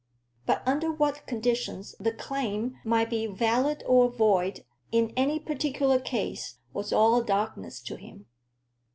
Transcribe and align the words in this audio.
But 0.47 0.63
under 0.65 0.91
what 0.91 1.27
conditions 1.27 1.93
the 1.99 2.11
claim 2.11 2.79
might 2.83 3.11
be 3.11 3.27
valid 3.27 3.83
or 3.85 4.09
void 4.09 4.65
in 4.91 5.13
any 5.15 5.37
particular 5.37 5.99
case, 5.99 6.57
was 6.73 6.91
all 6.91 7.21
darkness 7.21 7.79
to 7.81 7.97
him. 7.97 8.25